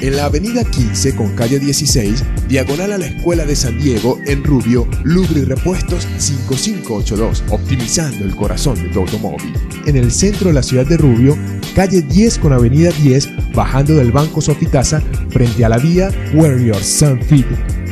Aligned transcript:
en 0.00 0.16
la 0.16 0.26
avenida 0.26 0.64
15 0.64 1.16
con 1.16 1.34
calle 1.34 1.58
16, 1.58 2.24
diagonal 2.48 2.92
a 2.92 2.98
la 2.98 3.06
Escuela 3.06 3.44
de 3.44 3.56
San 3.56 3.78
Diego, 3.78 4.18
en 4.26 4.44
Rubio, 4.44 4.86
Lubri 5.04 5.44
Repuestos 5.44 6.06
5582, 6.18 7.44
optimizando 7.50 8.24
el 8.24 8.34
corazón 8.36 8.74
de 8.82 8.88
tu 8.88 9.00
automóvil. 9.00 9.52
En 9.86 9.96
el 9.96 10.10
centro 10.10 10.48
de 10.48 10.54
la 10.54 10.62
ciudad 10.62 10.86
de 10.86 10.96
Rubio, 10.96 11.36
calle 11.74 12.02
10 12.02 12.38
con 12.38 12.52
avenida 12.52 12.90
10, 12.90 13.54
bajando 13.54 13.94
del 13.94 14.12
Banco 14.12 14.40
Sofitasa, 14.40 15.02
frente 15.30 15.64
a 15.64 15.68
la 15.68 15.78
vía 15.78 16.10
Warrior 16.34 16.82
Sun 16.82 17.20
Fit 17.22 17.46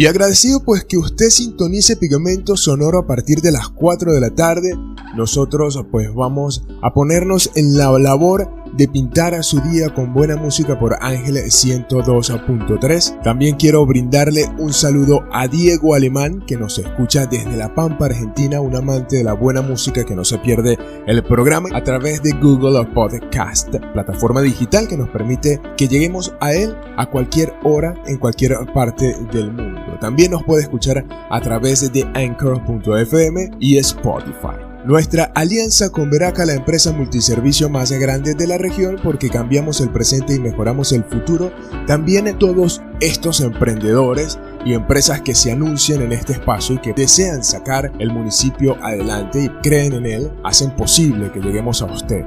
Y 0.00 0.06
agradecido 0.06 0.64
pues 0.64 0.84
que 0.84 0.96
usted 0.96 1.28
sintonice 1.28 1.94
Pigmento 1.94 2.56
Sonoro 2.56 3.00
a 3.00 3.06
partir 3.06 3.42
de 3.42 3.52
las 3.52 3.68
4 3.68 4.14
de 4.14 4.20
la 4.22 4.30
tarde. 4.30 4.72
Nosotros 5.14 5.78
pues 5.90 6.14
vamos 6.14 6.64
a 6.82 6.94
ponernos 6.94 7.50
en 7.54 7.76
la 7.76 7.90
labor 7.98 8.50
de 8.72 8.88
pintar 8.88 9.34
a 9.34 9.42
su 9.42 9.60
día 9.60 9.92
con 9.94 10.12
buena 10.12 10.36
música 10.36 10.78
por 10.78 10.96
Ángel 11.00 11.36
102.3. 11.36 13.22
También 13.22 13.56
quiero 13.56 13.84
brindarle 13.86 14.46
un 14.58 14.72
saludo 14.72 15.24
a 15.32 15.48
Diego 15.48 15.94
Alemán 15.94 16.42
que 16.46 16.56
nos 16.56 16.78
escucha 16.78 17.26
desde 17.26 17.56
La 17.56 17.74
Pampa, 17.74 18.06
Argentina, 18.06 18.60
un 18.60 18.76
amante 18.76 19.16
de 19.16 19.24
la 19.24 19.32
buena 19.32 19.62
música 19.62 20.04
que 20.04 20.14
no 20.14 20.24
se 20.24 20.38
pierde 20.38 20.78
el 21.06 21.22
programa 21.22 21.68
a 21.72 21.82
través 21.82 22.22
de 22.22 22.32
Google 22.32 22.84
Podcast, 22.94 23.74
plataforma 23.92 24.40
digital 24.42 24.88
que 24.88 24.96
nos 24.96 25.08
permite 25.08 25.60
que 25.76 25.88
lleguemos 25.88 26.34
a 26.40 26.52
él 26.52 26.76
a 26.96 27.06
cualquier 27.06 27.54
hora 27.64 27.94
en 28.06 28.18
cualquier 28.18 28.56
parte 28.72 29.16
del 29.32 29.52
mundo. 29.52 29.80
También 30.00 30.30
nos 30.30 30.44
puede 30.44 30.62
escuchar 30.62 31.04
a 31.30 31.40
través 31.40 31.92
de 31.92 32.04
anchor.fm 32.14 33.50
y 33.58 33.78
Spotify. 33.78 34.69
Nuestra 34.84 35.24
alianza 35.34 35.90
con 35.90 36.08
Veraca, 36.08 36.46
la 36.46 36.54
empresa 36.54 36.90
multiservicio 36.92 37.68
más 37.68 37.92
grande 37.92 38.34
de 38.34 38.46
la 38.46 38.56
región, 38.56 38.96
porque 39.04 39.28
cambiamos 39.28 39.82
el 39.82 39.90
presente 39.90 40.34
y 40.34 40.38
mejoramos 40.38 40.92
el 40.92 41.04
futuro, 41.04 41.52
también 41.86 42.38
todos 42.38 42.80
estos 43.00 43.42
emprendedores 43.42 44.38
y 44.64 44.72
empresas 44.72 45.20
que 45.20 45.34
se 45.34 45.52
anuncian 45.52 46.00
en 46.00 46.12
este 46.12 46.32
espacio 46.32 46.76
y 46.76 46.80
que 46.80 46.94
desean 46.94 47.44
sacar 47.44 47.92
el 47.98 48.10
municipio 48.10 48.82
adelante 48.82 49.44
y 49.44 49.48
creen 49.62 49.92
en 49.92 50.06
él, 50.06 50.30
hacen 50.44 50.74
posible 50.74 51.30
que 51.30 51.40
lleguemos 51.40 51.82
a 51.82 51.86
usted. 51.86 52.24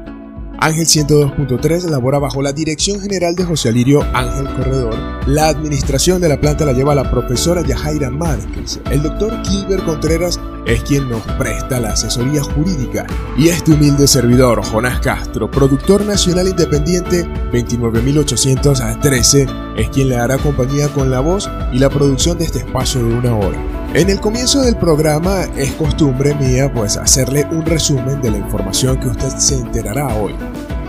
Ángel 0.59 0.85
102.3 0.85 1.89
labora 1.89 2.19
bajo 2.19 2.41
la 2.41 2.53
dirección 2.53 3.01
general 3.01 3.35
de 3.35 3.43
José 3.43 3.69
Alirio 3.69 4.03
Ángel 4.13 4.45
Corredor. 4.55 4.95
La 5.27 5.49
administración 5.49 6.21
de 6.21 6.29
la 6.29 6.39
planta 6.39 6.65
la 6.65 6.73
lleva 6.73 6.93
la 6.93 7.09
profesora 7.09 7.63
Yajaira 7.63 8.09
Márquez. 8.09 8.79
El 8.89 9.01
doctor 9.01 9.43
Gilbert 9.43 9.83
Contreras 9.83 10.39
es 10.65 10.83
quien 10.83 11.09
nos 11.09 11.21
presta 11.37 11.79
la 11.79 11.89
asesoría 11.89 12.41
jurídica. 12.43 13.05
Y 13.37 13.49
este 13.49 13.73
humilde 13.73 14.07
servidor, 14.07 14.63
Jonás 14.63 14.99
Castro, 14.99 15.49
productor 15.49 16.05
nacional 16.05 16.47
independiente 16.47 17.23
29813, 17.51 19.47
es 19.77 19.89
quien 19.89 20.09
le 20.09 20.17
hará 20.17 20.37
compañía 20.37 20.87
con 20.89 21.09
la 21.09 21.19
voz 21.19 21.49
y 21.71 21.79
la 21.79 21.89
producción 21.89 22.37
de 22.37 22.45
este 22.45 22.59
espacio 22.59 23.03
de 23.03 23.13
una 23.13 23.35
hora. 23.35 23.57
En 23.93 24.09
el 24.09 24.19
comienzo 24.19 24.61
del 24.61 24.75
programa 24.75 25.43
es 25.55 25.71
costumbre 25.73 26.33
mía 26.35 26.71
pues 26.73 26.97
hacerle 26.97 27.45
un 27.51 27.63
resumen 27.65 28.21
de 28.21 28.31
la 28.31 28.37
información 28.37 28.99
que 28.99 29.09
usted 29.09 29.29
se 29.37 29.55
enterará 29.55 30.07
hoy. 30.15 30.33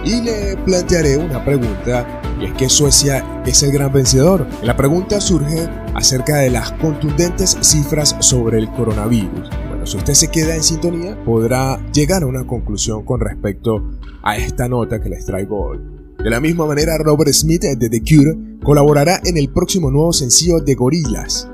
Y 0.05 0.21
le 0.23 0.57
plantearé 0.65 1.17
una 1.17 1.45
pregunta 1.45 2.07
y 2.41 2.47
es 2.47 2.53
que 2.55 2.69
Suecia 2.69 3.43
es 3.47 3.63
el 3.63 3.73
gran 3.73 3.93
vencedor. 3.93 4.47
La 4.63 4.77
pregunta 4.77 5.21
surge 5.21 5.69
acerca 5.95 6.39
de 6.39 6.51
las 6.51 6.73
contundentes 6.73 7.57
cifras 7.61 8.17
sobre 8.21 8.59
el 8.59 8.71
coronavirus. 8.71 9.51
Si 9.85 9.97
usted 9.97 10.15
se 10.15 10.29
queda 10.29 10.55
en 10.55 10.63
sintonía 10.63 11.23
podrá 11.25 11.79
llegar 11.93 12.23
a 12.23 12.27
una 12.27 12.47
conclusión 12.47 13.05
con 13.05 13.21
respecto 13.21 13.91
a 14.23 14.37
esta 14.37 14.69
nota 14.69 15.01
que 15.01 15.09
les 15.09 15.27
traigo 15.27 15.67
hoy. 15.67 15.79
De 16.19 16.31
la 16.31 16.41
misma 16.41 16.67
manera, 16.67 16.97
Robert 16.99 17.33
Smith 17.33 17.63
de 17.63 17.89
The 17.89 18.01
Cure 18.01 18.37
colaborará 18.63 19.21
en 19.25 19.37
el 19.37 19.51
próximo 19.51 19.91
nuevo 19.91 20.13
sencillo 20.13 20.61
de 20.61 20.75
Gorillaz, 20.75 21.49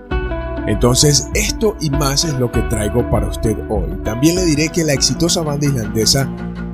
entonces, 0.67 1.29
esto 1.35 1.77
y 1.81 1.91
más 1.91 2.25
es 2.25 2.35
lo 2.35 2.53
que 2.53 2.63
traigo 2.63 3.09
para 3.11 3.29
usted 3.29 3.57
hoy. 3.69 3.91
También 4.05 4.37
le 4.37 4.45
diré 4.45 4.69
que 4.69 4.85
la 4.85 4.93
exitosa 4.93 5.43
banda 5.43 5.67
islandesa 5.67 6.33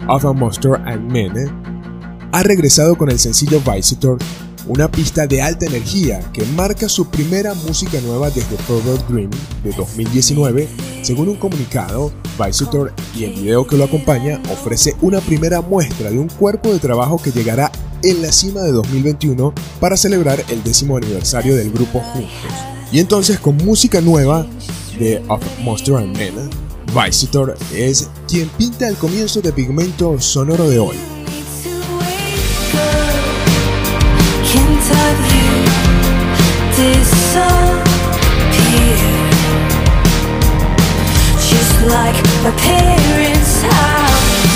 Of 0.09 0.25
a 0.25 0.33
Monster 0.33 0.75
and 0.85 1.11
Men 1.11 1.33
ha 2.33 2.43
regresado 2.43 2.97
con 2.99 3.11
el 3.11 3.19
sencillo 3.19 3.61
Visitor, 3.61 4.19
una 4.67 4.91
pista 4.91 5.27
de 5.27 5.43
alta 5.43 5.67
energía 5.67 6.21
que 6.33 6.45
marca 6.57 6.89
su 6.89 7.09
primera 7.09 7.55
música 7.55 8.01
nueva 8.01 8.31
desde 8.31 8.57
Forever 8.57 9.01
Dream 9.09 9.31
de 9.63 9.73
2019. 9.73 10.69
Según 11.03 11.29
un 11.29 11.37
comunicado, 11.37 12.13
Visitor 12.39 12.93
y 13.15 13.25
el 13.25 13.35
video 13.35 13.67
que 13.67 13.77
lo 13.77 13.85
acompaña 13.85 14.41
ofrece 14.53 14.97
una 15.01 15.21
primera 15.21 15.61
muestra 15.61 16.11
de 16.11 16.19
un 16.19 16.29
cuerpo 16.29 16.73
de 16.73 16.79
trabajo 16.79 17.21
que 17.23 17.33
llegará 17.33 17.71
en 18.03 18.23
la 18.23 18.33
cima 18.33 18.63
de 18.63 18.73
2021 18.73 19.55
para 19.81 19.97
celebrar 19.97 20.45
el 20.49 20.63
décimo 20.63 20.97
aniversario 20.97 21.57
del 21.57 21.73
grupo 21.73 22.01
juntos. 22.01 22.31
Y 22.93 23.01
entonces 23.01 23.39
con 23.39 23.57
música 23.59 24.01
nueva 24.01 24.47
de 24.99 25.23
Of 25.29 25.43
Monster 25.63 25.97
and 25.97 26.17
Men, 26.17 26.51
Visitor 26.95 27.57
es 27.75 28.09
quien 28.29 28.49
pinta 28.51 28.89
el 28.89 28.97
comienzo 28.97 29.41
de 29.41 29.53
Pigmento 29.53 30.21
Sonoro 30.21 30.69
de 30.69 30.79
hoy. 30.79 31.16
like 41.89 42.17
my 42.43 42.51
parents' 42.51 43.63
house 43.63 44.47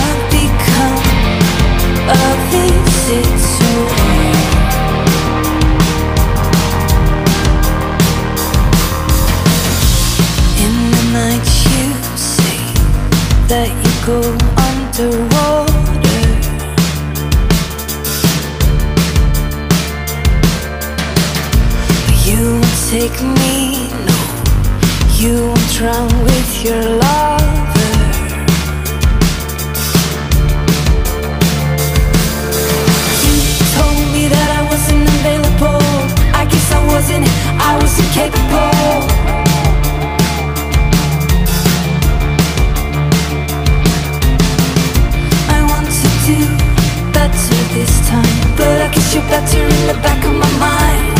I've 0.00 0.22
become 0.30 1.04
a 2.08 2.26
visitor. 2.52 3.80
In 10.64 10.74
the 10.94 11.04
you 11.66 11.86
say 12.16 12.60
that 13.48 13.70
you 13.82 13.92
go 14.06 14.20
under 14.68 15.29
take 22.90 23.22
me, 23.22 23.86
no. 24.04 24.18
You 25.14 25.46
won't 25.46 25.80
run 25.80 26.08
with 26.24 26.64
your 26.64 26.82
lover. 27.02 27.92
You 33.22 33.36
told 33.78 33.98
me 34.10 34.26
that 34.26 34.48
I 34.58 34.62
wasn't 34.66 35.06
available. 35.06 35.86
I 36.34 36.44
guess 36.50 36.66
I 36.72 36.80
wasn't, 36.90 37.28
I 37.62 37.78
was 37.80 37.94
incapable 38.02 39.06
I 45.56 45.58
want 45.70 45.86
to 45.86 46.08
do 46.26 46.38
better 47.12 47.60
this 47.74 47.94
time 48.08 48.56
But 48.56 48.82
I 48.82 48.88
guess 48.92 49.14
you're 49.14 49.28
better 49.28 49.62
in 49.62 49.86
the 49.86 50.02
back 50.02 50.24
of 50.24 50.34
my 50.34 50.50
mind. 50.58 51.19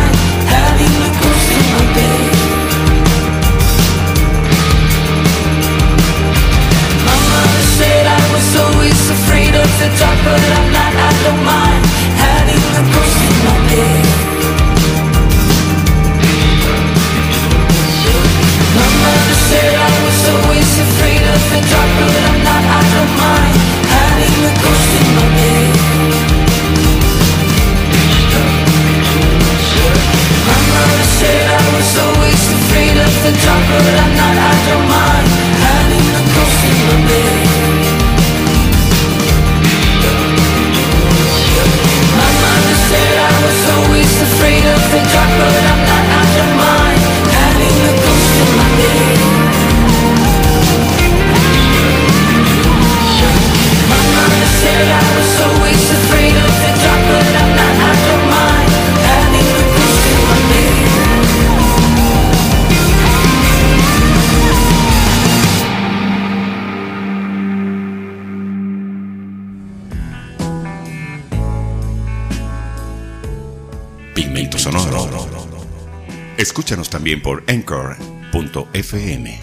to 9.81 9.89
talk, 9.97 10.17
but 10.21 10.37
I'm 10.37 10.69
not, 10.77 10.93
I 10.93 11.09
don't 11.25 11.41
mind 11.41 11.81
Having 12.21 12.65
the 12.77 12.83
ghost 12.93 13.17
in 13.25 13.35
my 13.41 13.57
bed 13.65 14.05
My 18.77 18.89
mother 19.01 19.37
said 19.49 19.73
I 19.73 19.91
was 20.05 20.19
always 20.33 20.69
afraid 20.85 21.23
of 21.33 21.41
the 21.49 21.59
dark, 21.65 21.91
but 21.97 22.13
I'm 22.29 22.39
not, 22.45 22.63
I 22.77 22.81
don't 22.93 23.13
mind 23.25 23.55
Having 23.89 24.35
the 24.45 24.53
ghost 24.61 24.91
in 25.01 25.07
my 25.17 25.27
bed 25.33 25.73
My 30.45 30.59
mother 30.77 31.05
said 31.17 31.43
I 31.57 31.61
was 31.73 31.91
always 32.05 32.41
afraid 32.53 32.95
of 33.01 33.13
the 33.25 33.33
dark, 33.33 33.63
but 33.65 33.95
I'm 33.97 34.13
not, 34.13 34.35
I 34.45 34.53
don't 34.69 34.87
mind 34.93 35.27
Having 35.65 36.05
the 36.05 36.23
ghost 36.37 36.59
in 36.69 36.77
my 36.85 36.97
bed 37.09 37.40
afraid 44.21 44.63
of 44.65 44.81
the 44.93 45.01
dark, 45.13 45.31
but 45.39 45.55
I'm 45.71 45.81
not 45.89 46.05
out 46.19 46.35
of 46.43 46.49
mind. 46.61 47.01
Having 47.41 47.77
a 47.89 47.93
ghost 48.05 48.33
in 48.43 48.49
my 48.59 48.69
bed. 48.77 49.17
My 53.89 54.01
mama 54.15 54.45
said 54.61 54.85
I 55.01 55.05
was 55.17 55.31
always 55.47 55.83
afraid 55.97 56.40
Escúchanos 76.51 76.89
también 76.89 77.21
por 77.21 77.45
anchor.fm. 77.47 79.39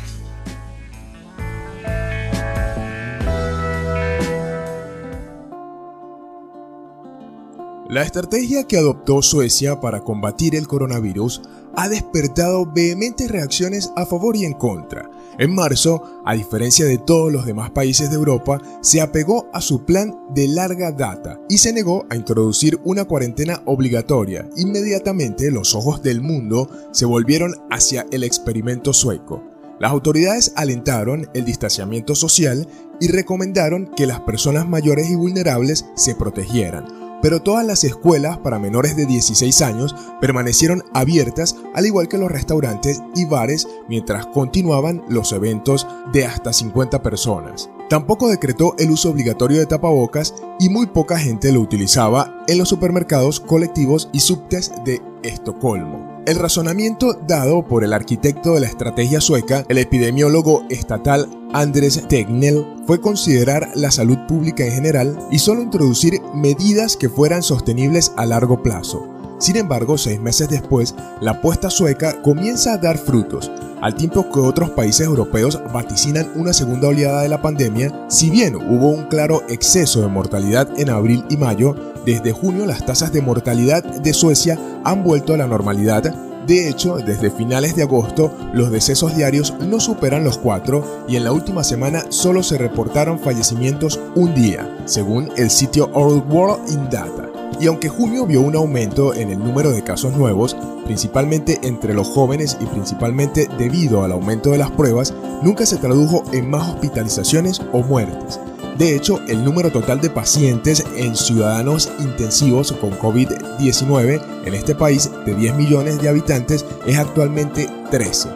La 7.89 8.03
estrategia 8.03 8.65
que 8.65 8.77
adoptó 8.77 9.23
Suecia 9.23 9.81
para 9.81 10.05
combatir 10.05 10.55
el 10.55 10.67
coronavirus 10.67 11.41
ha 11.79 11.89
despertado 11.89 12.67
vehementes 12.67 13.31
reacciones 13.31 13.93
a 13.95 14.05
favor 14.05 14.35
y 14.35 14.45
en 14.45 14.55
contra. 14.55 15.09
En 15.39 15.55
marzo, 15.55 16.03
a 16.25 16.35
diferencia 16.35 16.85
de 16.85 16.99
todos 16.99 17.33
los 17.33 17.47
demás 17.47 17.71
países 17.71 18.11
de 18.11 18.17
Europa, 18.17 18.61
se 18.81 19.01
apegó 19.01 19.49
a 19.53 19.61
su 19.61 19.85
plan 19.85 20.19
de 20.35 20.49
larga 20.49 20.91
data 20.91 21.39
y 21.49 21.59
se 21.59 21.73
negó 21.73 22.05
a 22.11 22.17
introducir 22.17 22.81
una 22.83 23.05
cuarentena 23.05 23.63
obligatoria. 23.65 24.51
Inmediatamente 24.57 25.53
los 25.53 25.77
ojos 25.77 26.03
del 26.03 26.21
mundo 26.21 26.69
se 26.91 27.07
volvieron 27.07 27.55
hacia 27.71 28.07
el 28.11 28.25
experimento 28.25 28.93
sueco. 28.93 29.45
Las 29.79 29.93
autoridades 29.93 30.53
alentaron 30.57 31.31
el 31.33 31.45
distanciamiento 31.45 32.17
social 32.17 32.67
y 32.99 33.07
recomendaron 33.07 33.93
que 33.95 34.09
las 34.09 34.19
personas 34.23 34.69
mayores 34.69 35.09
y 35.09 35.15
vulnerables 35.15 35.87
se 35.95 36.17
protegieran 36.17 37.08
pero 37.23 37.43
todas 37.43 37.65
las 37.65 37.85
escuelas 37.85 38.39
para 38.39 38.59
menores 38.59 38.97
de 38.97 39.07
16 39.07 39.63
años 39.63 39.95
permanecieron 40.21 40.83
abiertas, 40.95 41.57
al 41.75 41.87
igual 41.87 42.09
que 42.09 42.19
los 42.19 42.31
restaurantes 42.31 43.03
y 43.15 43.25
bares, 43.25 43.69
mientras 43.89 44.27
continuaban 44.27 45.03
los 45.09 45.33
eventos 45.33 45.87
de 46.13 46.27
hasta 46.27 46.53
50 46.53 47.03
personas. 47.03 47.71
Tampoco 47.89 48.29
decretó 48.29 48.75
el 48.79 48.91
uso 48.91 49.11
obligatorio 49.11 49.59
de 49.59 49.67
tapabocas 49.67 50.35
y 50.61 50.69
muy 50.69 50.87
poca 50.87 51.19
gente 51.19 51.53
lo 51.53 51.61
utilizaba 51.61 52.45
en 52.47 52.59
los 52.59 52.69
supermercados 52.69 53.41
colectivos 53.41 54.11
y 54.13 54.21
subtes 54.21 54.73
de 54.85 55.01
Estocolmo. 55.23 56.08
El 56.29 56.37
razonamiento 56.37 57.15
dado 57.27 57.67
por 57.67 57.85
el 57.85 57.95
arquitecto 57.95 58.53
de 58.53 58.61
la 58.61 58.67
estrategia 58.67 59.19
sueca, 59.19 59.65
el 59.71 59.79
epidemiólogo 59.79 60.63
estatal 60.69 61.27
Andres 61.55 62.07
Tegnell, 62.07 62.67
fue 62.87 63.01
considerar 63.01 63.71
la 63.75 63.91
salud 63.91 64.19
pública 64.29 64.63
en 64.63 64.73
general 64.73 65.19
y 65.31 65.39
solo 65.39 65.63
introducir 65.63 66.21
medidas 66.35 66.99
que 66.99 67.09
fueran 67.09 67.43
sostenibles 67.43 68.13
a 68.19 68.27
largo 68.27 68.63
plazo. 68.63 69.18
Sin 69.39 69.57
embargo, 69.57 69.97
seis 69.99 70.21
meses 70.21 70.49
después, 70.49 70.95
la 71.21 71.33
apuesta 71.33 71.71
sueca 71.71 72.21
comienza 72.23 72.75
a 72.75 72.79
dar 72.79 72.99
frutos, 72.99 73.51
al 73.81 73.95
tiempo 73.95 74.29
que 74.33 74.41
otros 74.41 74.71
países 74.71 75.07
europeos 75.07 75.61
vaticinan 75.73 76.29
una 76.35 76.53
segunda 76.53 76.89
oleada 76.89 77.23
de 77.23 77.29
la 77.29 77.41
pandemia, 77.41 78.07
si 78.09 78.29
bien 78.29 78.57
hubo 78.57 78.89
un 78.89 79.05
claro 79.05 79.43
exceso 79.49 80.01
de 80.01 80.09
mortalidad 80.09 80.69
en 80.79 80.91
abril 80.91 81.25
y 81.31 81.37
mayo, 81.37 81.77
desde 82.05 82.33
junio 82.33 82.67
las 82.67 82.85
tasas 82.85 83.13
de 83.13 83.23
mortalidad 83.23 83.85
de 83.85 84.13
Suecia 84.13 84.59
han 84.83 85.05
vuelto 85.05 85.33
a 85.33 85.37
la 85.37 85.47
normalidad. 85.47 86.03
De 86.47 86.69
hecho, 86.69 86.97
desde 86.97 87.31
finales 87.31 87.77
de 87.77 87.83
agosto, 87.83 88.33
los 88.53 88.73
decesos 88.73 89.15
diarios 89.15 89.55
no 89.61 89.79
superan 89.79 90.25
los 90.25 90.39
cuatro 90.39 91.05
y 91.07 91.17
en 91.17 91.25
la 91.25 91.33
última 91.33 91.63
semana 91.63 92.07
solo 92.09 92.43
se 92.43 92.59
reportaron 92.59 93.21
fallecimientos 93.21 94.01
un 94.17 94.35
día, 94.35 94.77
según 94.87 95.31
el 95.37 95.51
sitio 95.51 95.91
Old 95.93 96.25
World 96.33 96.69
in 96.71 96.91
Data. 96.91 97.28
Y 97.61 97.67
aunque 97.67 97.89
junio 97.89 98.27
vio 98.27 98.41
un 98.41 98.55
aumento 98.55 99.15
en 99.15 99.31
el 99.31 99.39
número 99.39 99.71
de 99.71 99.83
casos 99.83 100.17
nuevos, 100.17 100.57
principalmente 100.85 101.59
entre 101.63 101.93
los 101.93 102.09
jóvenes 102.09 102.57
y 102.61 102.67
principalmente 102.67 103.49
debido 103.59 104.05
al 104.05 104.13
aumento 104.13 104.51
de 104.51 104.59
las 104.59 104.71
pruebas, 104.71 105.13
nunca 105.43 105.67
se 105.67 105.77
tradujo 105.77 106.23
en 106.33 106.49
más 106.49 106.69
hospitalizaciones 106.69 107.61
o 107.73 107.83
muertes. 107.83 108.39
De 108.79 108.95
hecho, 108.95 109.21
el 109.27 109.45
número 109.45 109.73
total 109.73 110.01
de 110.01 110.09
pacientes 110.09 110.85
en 110.97 111.17
ciudadanos 111.17 111.91
intensivos 111.99 112.71
con 112.71 112.93
COVID-19 112.93 114.23
en 114.45 114.55
este 114.55 114.77
país 114.77 115.11
de 115.27 115.35
10 115.35 115.57
millones 115.57 116.01
de 116.01 116.09
habitantes 116.09 116.65
es 116.87 116.97
actualmente 116.97 117.69
13. 117.91 118.29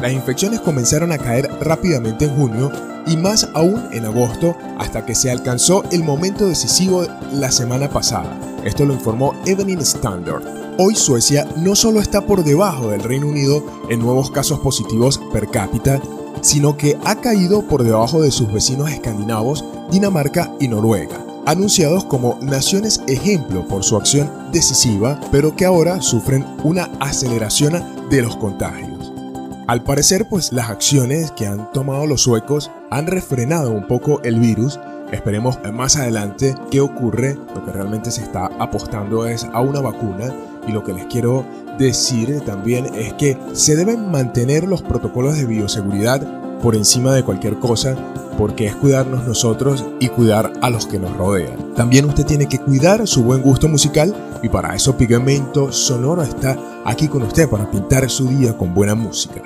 Las 0.00 0.12
infecciones 0.12 0.60
comenzaron 0.60 1.10
a 1.10 1.18
caer 1.18 1.50
rápidamente 1.60 2.26
en 2.26 2.36
junio 2.36 2.70
y 3.06 3.16
más 3.16 3.48
aún 3.54 3.88
en 3.92 4.04
agosto 4.04 4.56
hasta 4.78 5.04
que 5.04 5.14
se 5.14 5.30
alcanzó 5.30 5.82
el 5.90 6.04
momento 6.04 6.46
decisivo 6.46 7.04
la 7.32 7.50
semana 7.50 7.88
pasada. 7.88 8.38
Esto 8.64 8.84
lo 8.84 8.94
informó 8.94 9.34
Evening 9.46 9.78
Standard. 9.78 10.42
Hoy 10.78 10.94
Suecia 10.94 11.46
no 11.56 11.74
solo 11.74 12.00
está 12.00 12.26
por 12.26 12.44
debajo 12.44 12.88
del 12.88 13.02
Reino 13.02 13.28
Unido 13.28 13.64
en 13.88 14.00
nuevos 14.00 14.30
casos 14.30 14.58
positivos 14.60 15.20
per 15.32 15.48
cápita, 15.48 16.00
sino 16.40 16.76
que 16.76 16.98
ha 17.04 17.16
caído 17.16 17.62
por 17.62 17.84
debajo 17.84 18.20
de 18.20 18.30
sus 18.30 18.52
vecinos 18.52 18.90
escandinavos, 18.90 19.64
Dinamarca 19.90 20.52
y 20.58 20.68
Noruega 20.68 21.24
anunciados 21.46 22.04
como 22.04 22.38
naciones 22.40 23.02
ejemplo 23.06 23.66
por 23.66 23.84
su 23.84 23.96
acción 23.96 24.30
decisiva, 24.52 25.20
pero 25.30 25.54
que 25.54 25.64
ahora 25.64 26.00
sufren 26.00 26.44
una 26.62 26.90
aceleración 27.00 28.08
de 28.08 28.22
los 28.22 28.36
contagios. 28.36 29.12
Al 29.66 29.82
parecer, 29.82 30.28
pues 30.28 30.52
las 30.52 30.68
acciones 30.68 31.30
que 31.30 31.46
han 31.46 31.70
tomado 31.72 32.06
los 32.06 32.22
suecos 32.22 32.70
han 32.94 33.08
refrenado 33.08 33.72
un 33.72 33.88
poco 33.88 34.20
el 34.22 34.38
virus. 34.38 34.78
Esperemos 35.10 35.58
más 35.72 35.96
adelante 35.96 36.54
qué 36.70 36.80
ocurre. 36.80 37.36
Lo 37.54 37.64
que 37.64 37.72
realmente 37.72 38.12
se 38.12 38.22
está 38.22 38.46
apostando 38.60 39.26
es 39.26 39.44
a 39.52 39.60
una 39.60 39.80
vacuna 39.80 40.32
y 40.68 40.72
lo 40.72 40.84
que 40.84 40.92
les 40.92 41.06
quiero 41.06 41.44
decir 41.76 42.40
también 42.42 42.86
es 42.94 43.12
que 43.14 43.36
se 43.52 43.74
deben 43.74 44.12
mantener 44.12 44.64
los 44.64 44.80
protocolos 44.82 45.36
de 45.36 45.44
bioseguridad 45.44 46.22
por 46.60 46.76
encima 46.76 47.12
de 47.12 47.24
cualquier 47.24 47.58
cosa 47.58 47.96
porque 48.38 48.66
es 48.66 48.76
cuidarnos 48.76 49.26
nosotros 49.26 49.84
y 49.98 50.08
cuidar 50.08 50.52
a 50.62 50.70
los 50.70 50.86
que 50.86 51.00
nos 51.00 51.16
rodean. 51.16 51.74
También 51.74 52.04
usted 52.04 52.24
tiene 52.24 52.46
que 52.46 52.58
cuidar 52.60 53.06
su 53.08 53.24
buen 53.24 53.42
gusto 53.42 53.68
musical 53.68 54.14
y 54.40 54.48
para 54.48 54.74
eso 54.74 54.96
Pigmento 54.96 55.72
Sonoro 55.72 56.22
está 56.22 56.56
aquí 56.84 57.08
con 57.08 57.22
usted 57.22 57.48
para 57.48 57.68
pintar 57.68 58.08
su 58.08 58.28
día 58.28 58.56
con 58.56 58.72
buena 58.72 58.94
música. 58.94 59.42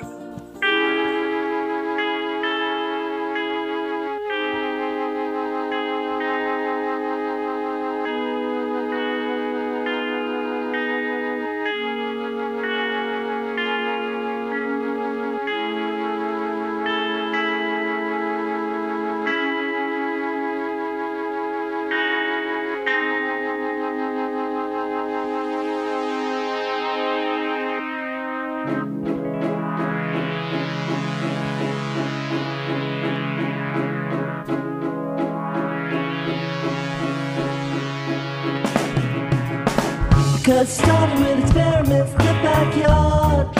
Cause 40.49 40.67
it 40.67 40.81
started 40.81 41.19
with 41.19 41.43
experiments 41.43 42.11
in 42.11 42.17
the 42.17 42.33
backyard, 42.41 43.53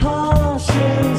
passions. 0.00 1.15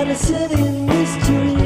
and 0.00 0.08
in 0.08 0.16
silly 0.16 0.70
mystery. 0.86 1.59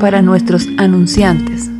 Para 0.00 0.22
nuestros 0.22 0.66
anunciantes. 0.76 1.70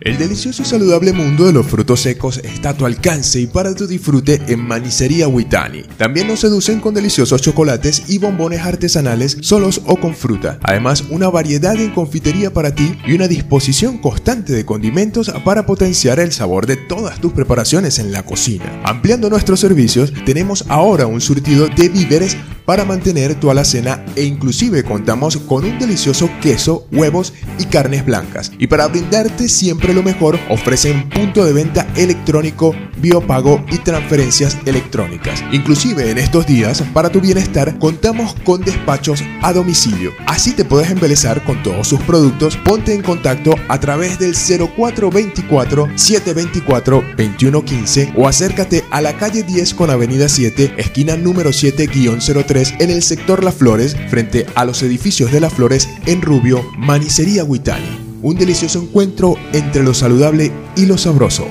El 0.00 0.18
delicioso 0.18 0.62
y 0.62 0.66
saludable 0.66 1.12
mundo 1.12 1.46
de 1.46 1.52
los 1.52 1.64
frutos 1.64 2.00
secos 2.00 2.38
está 2.38 2.70
a 2.70 2.76
tu 2.76 2.84
alcance 2.84 3.40
y 3.40 3.46
para 3.46 3.74
tu 3.74 3.86
disfrute 3.86 4.42
en 4.48 4.66
Manicería 4.66 5.28
Huitani. 5.28 5.84
También 5.96 6.26
nos 6.26 6.40
seducen 6.40 6.80
con 6.80 6.92
deliciosos 6.92 7.40
chocolates 7.40 8.10
y 8.10 8.18
bombones 8.18 8.60
artesanales 8.60 9.38
solos 9.40 9.80
o 9.86 9.96
con 9.96 10.14
fruta. 10.14 10.58
Además, 10.62 11.04
una 11.08 11.30
variedad 11.30 11.76
en 11.76 11.92
confitería 11.92 12.52
para 12.52 12.74
ti 12.74 12.98
y 13.06 13.14
una 13.14 13.28
disposición 13.28 13.98
constante 13.98 14.52
de 14.52 14.66
condimentos 14.66 15.32
para 15.44 15.64
potenciar 15.64 16.18
el 16.18 16.32
sabor 16.32 16.66
de 16.66 16.76
todas 16.76 17.20
tus 17.20 17.32
preparaciones 17.32 17.98
en 17.98 18.10
la 18.12 18.24
cocina. 18.24 18.82
Ampliando 18.84 19.30
nuestros 19.30 19.60
servicios, 19.60 20.12
tenemos 20.26 20.64
ahora 20.68 21.06
un 21.06 21.20
surtido 21.20 21.68
de 21.68 21.88
víveres 21.88 22.36
para 22.64 22.84
mantener 22.84 23.34
tu 23.34 23.50
alacena 23.50 24.04
e 24.16 24.24
inclusive 24.24 24.84
contamos 24.84 25.36
con 25.36 25.64
un 25.64 25.78
delicioso 25.78 26.30
queso, 26.40 26.86
huevos 26.92 27.32
y 27.58 27.66
carnes 27.66 28.04
blancas. 28.04 28.52
Y 28.58 28.66
para 28.66 28.86
brindarte 28.88 29.48
siempre 29.48 29.92
lo 29.92 30.02
mejor, 30.02 30.38
ofrecen 30.48 31.08
punto 31.10 31.44
de 31.44 31.52
venta 31.52 31.86
electrónico, 31.96 32.74
biopago 32.98 33.64
y 33.70 33.78
transferencias 33.78 34.56
electrónicas. 34.64 35.44
Inclusive 35.52 36.10
en 36.10 36.18
estos 36.18 36.46
días, 36.46 36.82
para 36.92 37.10
tu 37.10 37.20
bienestar, 37.20 37.78
contamos 37.78 38.34
con 38.44 38.62
despachos 38.62 39.22
a 39.42 39.52
domicilio. 39.52 40.12
Así 40.26 40.52
te 40.52 40.64
puedes 40.64 40.90
embelezar 40.90 41.44
con 41.44 41.62
todos 41.62 41.88
sus 41.88 42.00
productos. 42.02 42.56
Ponte 42.56 42.94
en 42.94 43.02
contacto 43.02 43.54
a 43.68 43.78
través 43.78 44.18
del 44.18 44.34
0424 44.34 45.88
724 45.94 47.04
2115 47.16 48.12
o 48.16 48.28
acércate 48.28 48.84
a 48.90 49.00
la 49.00 49.16
calle 49.16 49.42
10 49.42 49.74
con 49.74 49.90
avenida 49.90 50.28
7, 50.28 50.74
esquina 50.76 51.16
número 51.16 51.50
7-03 51.50 52.53
en 52.54 52.90
el 52.90 53.02
sector 53.02 53.42
Las 53.42 53.54
Flores, 53.54 53.96
frente 54.08 54.46
a 54.54 54.64
los 54.64 54.82
edificios 54.82 55.32
de 55.32 55.40
Las 55.40 55.54
Flores 55.54 55.88
en 56.06 56.22
Rubio, 56.22 56.64
Manicería 56.78 57.44
Huitani 57.44 58.04
un 58.24 58.36
delicioso 58.36 58.80
encuentro 58.80 59.36
entre 59.52 59.82
lo 59.82 59.92
saludable 59.92 60.50
y 60.76 60.86
lo 60.86 60.96
sabroso. 60.96 61.46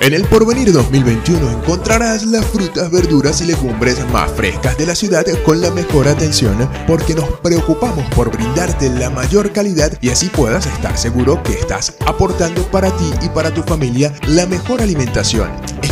En 0.00 0.12
el 0.12 0.24
Porvenir 0.24 0.70
2021 0.70 1.50
encontrarás 1.50 2.26
las 2.26 2.44
frutas, 2.44 2.90
verduras 2.90 3.40
y 3.40 3.46
legumbres 3.46 4.06
más 4.10 4.30
frescas 4.32 4.76
de 4.76 4.84
la 4.84 4.94
ciudad 4.94 5.24
con 5.46 5.62
la 5.62 5.70
mejor 5.70 6.08
atención 6.08 6.68
porque 6.86 7.14
nos 7.14 7.26
preocupamos 7.40 8.04
por 8.14 8.30
brindarte 8.30 8.90
la 8.90 9.08
mayor 9.08 9.50
calidad 9.52 9.96
y 10.02 10.10
así 10.10 10.28
puedas 10.28 10.66
estar 10.66 10.98
seguro 10.98 11.42
que 11.42 11.54
estás 11.54 11.96
aportando 12.06 12.70
para 12.70 12.94
ti 12.94 13.10
y 13.22 13.30
para 13.30 13.54
tu 13.54 13.62
familia 13.62 14.12
la 14.28 14.44
mejor 14.44 14.82
alimentación. 14.82 15.48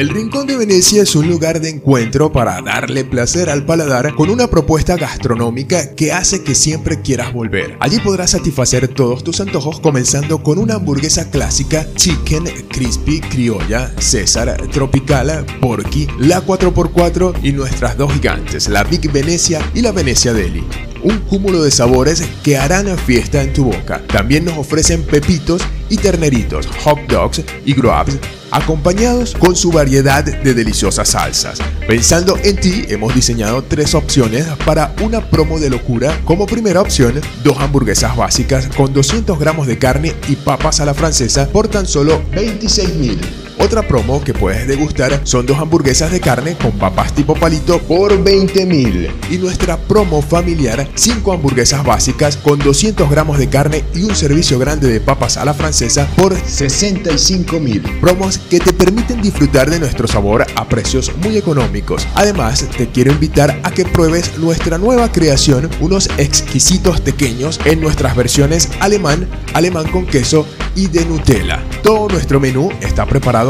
El 0.00 0.08
Rincón 0.08 0.46
de 0.46 0.56
Venecia 0.56 1.02
es 1.02 1.14
un 1.14 1.28
lugar 1.28 1.60
de 1.60 1.68
encuentro 1.68 2.32
para 2.32 2.62
darle 2.62 3.04
placer 3.04 3.50
al 3.50 3.66
paladar 3.66 4.14
con 4.14 4.30
una 4.30 4.46
propuesta 4.48 4.96
gastronómica 4.96 5.94
que 5.94 6.10
hace 6.10 6.42
que 6.42 6.54
siempre 6.54 7.02
quieras 7.02 7.34
volver. 7.34 7.76
Allí 7.80 7.98
podrás 8.00 8.30
satisfacer 8.30 8.88
todos 8.88 9.22
tus 9.22 9.42
antojos 9.42 9.78
comenzando 9.78 10.42
con 10.42 10.56
una 10.56 10.76
hamburguesa 10.76 11.30
clásica, 11.30 11.86
chicken, 11.96 12.44
crispy, 12.70 13.20
criolla, 13.20 13.92
César, 13.98 14.68
tropical, 14.72 15.44
porky, 15.60 16.06
la 16.18 16.46
4x4 16.46 17.34
y 17.42 17.52
nuestras 17.52 17.98
dos 17.98 18.10
gigantes, 18.10 18.70
la 18.70 18.84
Big 18.84 19.12
Venecia 19.12 19.60
y 19.74 19.82
la 19.82 19.92
Venecia 19.92 20.32
Deli 20.32 20.64
un 21.02 21.18
cúmulo 21.20 21.62
de 21.62 21.70
sabores 21.70 22.22
que 22.42 22.56
harán 22.56 22.96
fiesta 22.98 23.42
en 23.42 23.52
tu 23.52 23.64
boca. 23.64 24.02
También 24.06 24.44
nos 24.44 24.58
ofrecen 24.58 25.02
pepitos 25.02 25.62
y 25.88 25.96
terneritos, 25.96 26.66
hot 26.84 27.00
dogs 27.08 27.42
y 27.64 27.74
grubs 27.74 28.16
acompañados 28.50 29.34
con 29.34 29.54
su 29.54 29.70
variedad 29.70 30.24
de 30.24 30.54
deliciosas 30.54 31.10
salsas. 31.10 31.60
Pensando 31.86 32.36
en 32.42 32.56
ti, 32.56 32.84
hemos 32.88 33.14
diseñado 33.14 33.62
tres 33.62 33.94
opciones 33.94 34.46
para 34.64 34.94
una 35.02 35.20
promo 35.30 35.58
de 35.58 35.70
locura. 35.70 36.20
Como 36.24 36.46
primera 36.46 36.80
opción, 36.80 37.20
dos 37.44 37.58
hamburguesas 37.58 38.16
básicas 38.16 38.68
con 38.76 38.92
200 38.92 39.38
gramos 39.38 39.66
de 39.66 39.78
carne 39.78 40.14
y 40.28 40.36
papas 40.36 40.80
a 40.80 40.84
la 40.84 40.94
francesa 40.94 41.48
por 41.48 41.68
tan 41.68 41.86
solo 41.86 42.22
26 42.32 42.94
mil. 42.96 43.20
Otra 43.62 43.86
promo 43.86 44.24
que 44.24 44.32
puedes 44.32 44.66
degustar 44.66 45.20
son 45.24 45.44
dos 45.44 45.58
hamburguesas 45.58 46.10
de 46.10 46.18
carne 46.18 46.56
con 46.56 46.72
papas 46.72 47.12
tipo 47.12 47.34
palito 47.34 47.78
por 47.78 48.22
20 48.24 48.64
mil. 48.64 49.10
Y 49.30 49.36
nuestra 49.36 49.76
promo 49.76 50.22
familiar, 50.22 50.88
5 50.94 51.30
hamburguesas 51.30 51.84
básicas 51.84 52.38
con 52.38 52.58
200 52.58 53.10
gramos 53.10 53.36
de 53.36 53.50
carne 53.50 53.84
y 53.94 54.04
un 54.04 54.16
servicio 54.16 54.58
grande 54.58 54.88
de 54.88 55.00
papas 55.00 55.36
a 55.36 55.44
la 55.44 55.52
francesa 55.52 56.08
por 56.16 56.34
65 56.34 57.60
mil. 57.60 57.82
Promos 58.00 58.38
que 58.38 58.60
te 58.60 58.72
permiten 58.72 59.20
disfrutar 59.20 59.68
de 59.68 59.78
nuestro 59.78 60.08
sabor 60.08 60.46
a 60.56 60.66
precios 60.66 61.12
muy 61.18 61.36
económicos. 61.36 62.08
Además, 62.14 62.66
te 62.78 62.88
quiero 62.88 63.12
invitar 63.12 63.60
a 63.62 63.70
que 63.70 63.84
pruebes 63.84 64.38
nuestra 64.38 64.78
nueva 64.78 65.12
creación, 65.12 65.68
unos 65.80 66.08
exquisitos 66.16 67.02
pequeños 67.02 67.60
en 67.66 67.82
nuestras 67.82 68.16
versiones 68.16 68.70
alemán, 68.80 69.28
alemán 69.52 69.86
con 69.90 70.06
queso 70.06 70.46
y 70.74 70.86
de 70.86 71.04
Nutella. 71.04 71.62
Todo 71.82 72.08
nuestro 72.08 72.40
menú 72.40 72.70
está 72.80 73.04
preparado 73.04 73.49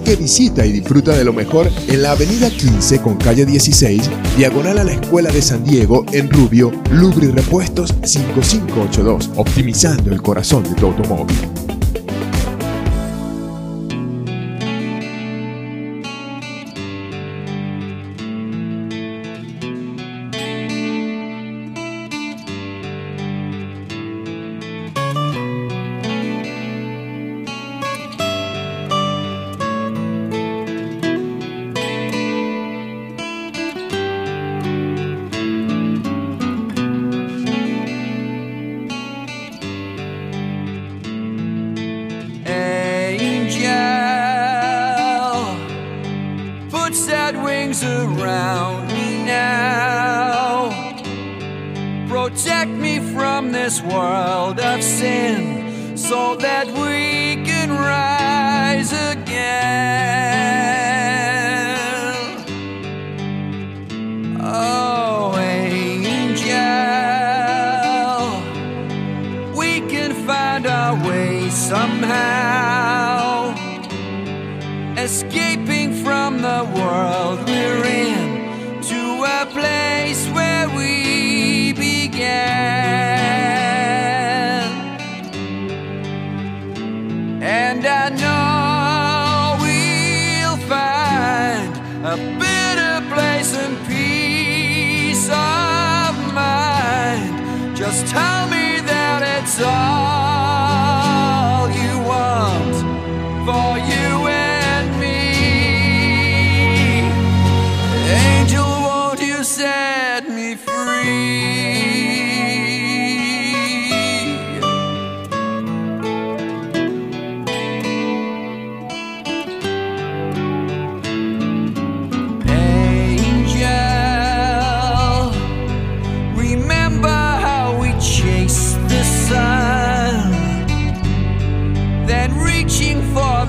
que 0.00 0.16
visita 0.16 0.64
y 0.66 0.72
disfruta 0.72 1.16
de 1.16 1.24
lo 1.24 1.32
mejor 1.32 1.70
en 1.88 2.02
la 2.02 2.12
avenida 2.12 2.50
15 2.50 3.00
con 3.00 3.16
calle 3.16 3.46
16, 3.46 4.10
diagonal 4.36 4.78
a 4.78 4.84
la 4.84 4.92
Escuela 4.92 5.30
de 5.30 5.42
San 5.42 5.64
Diego 5.64 6.04
en 6.12 6.30
Rubio, 6.30 6.72
Lubri 6.90 7.28
Repuestos 7.28 7.94
5582, 8.02 9.30
optimizando 9.36 10.12
el 10.12 10.22
corazón 10.22 10.62
de 10.64 10.74
tu 10.74 10.86
automóvil. 10.86 11.36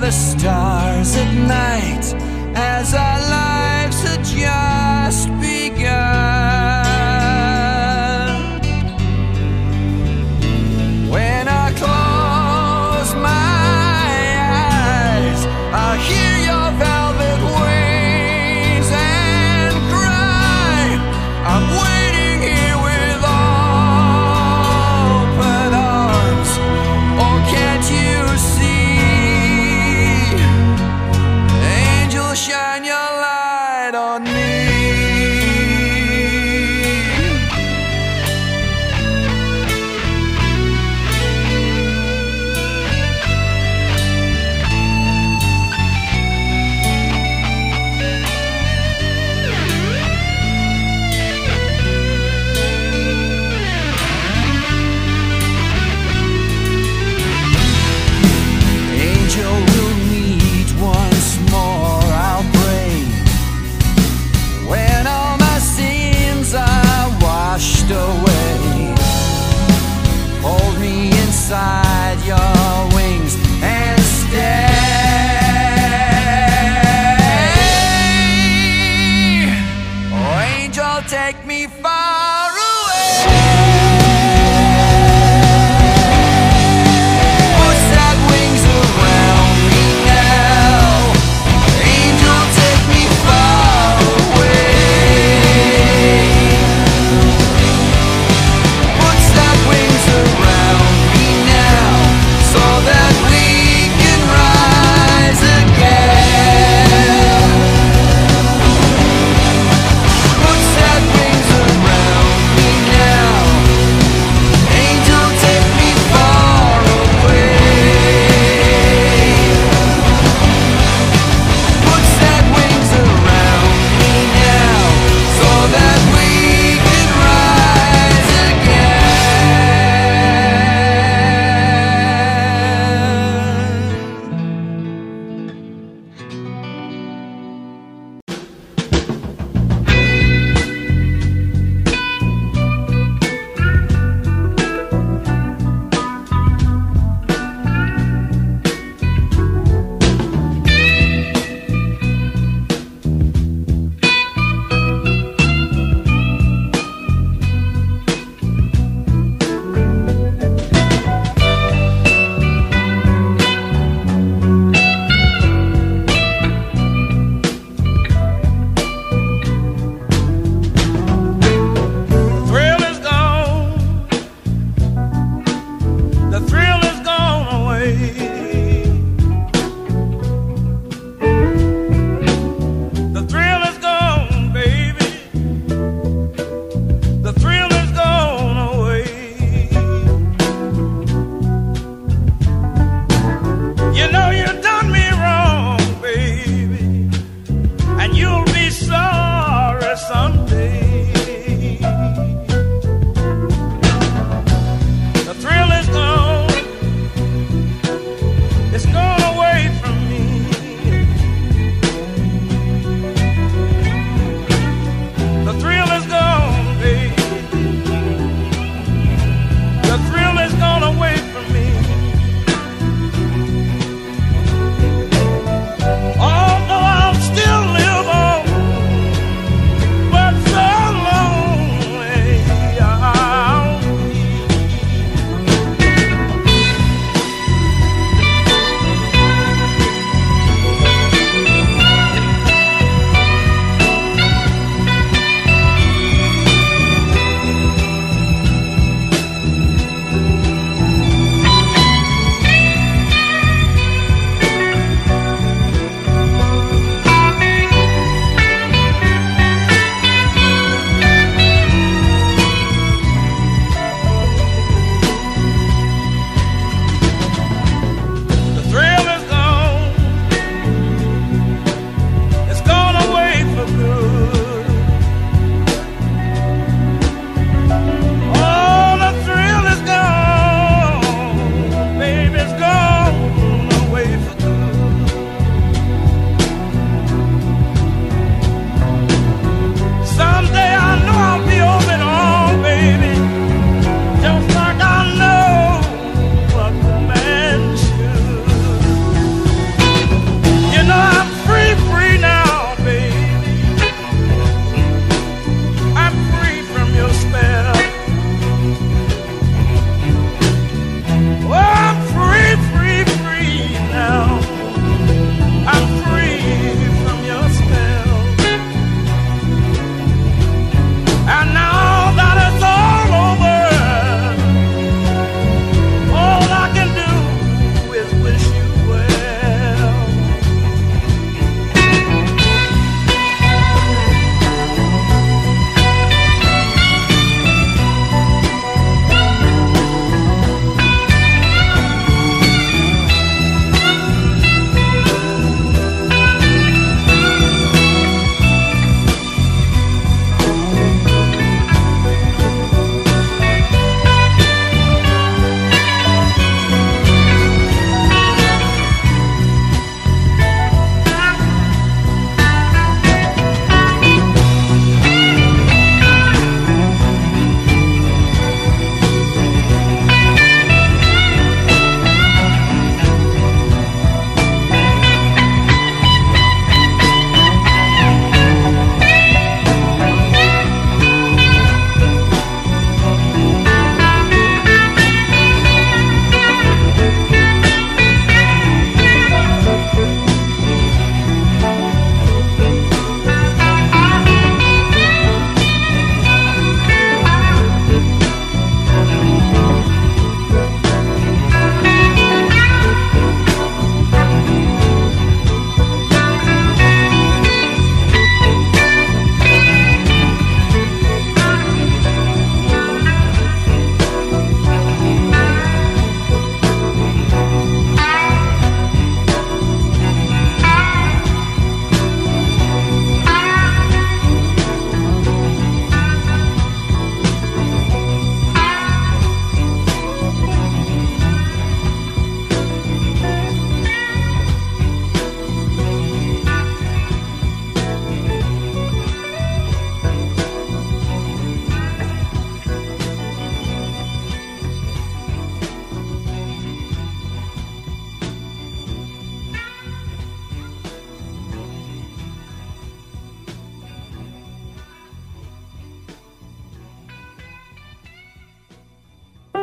The 0.06 0.12
stars 0.12 1.16
at 1.16 1.34
night 1.34 2.14
as 2.54 2.94
our 2.94 3.05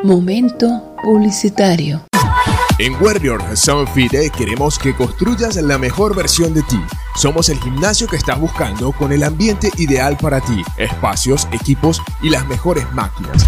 Momento 0.04 0.98
publicitario. 1.02 2.02
En 2.78 2.94
Warrior 3.02 3.42
Fit 3.94 4.12
queremos 4.38 4.78
que 4.78 4.94
construyas 4.94 5.56
la 5.56 5.78
mejor 5.78 6.14
versión 6.14 6.54
de 6.54 6.62
ti. 6.64 6.80
Somos 7.16 7.48
el 7.48 7.58
gimnasio 7.60 8.08
que 8.08 8.18
estás 8.18 8.38
buscando 8.38 8.92
con 8.92 9.14
el 9.14 9.24
ambiente 9.24 9.70
ideal 9.78 10.18
para 10.18 10.42
ti, 10.42 10.62
espacios, 10.78 11.48
equipos 11.54 12.02
y 12.22 12.30
las 12.30 12.46
mejores 12.50 12.92
máquinas. 12.92 13.48